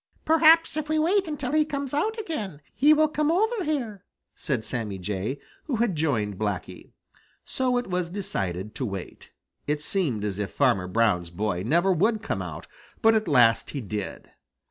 [0.25, 4.65] "Perhaps if we wait until he comes out again, he will come over here," said
[4.65, 6.93] Sammy Jay, who had joined Blacky.
[7.45, 9.29] So it was decided to wait.
[9.67, 12.65] It seemed as if Farmer Brown's boy never would come out,
[13.03, 14.31] but at last he did.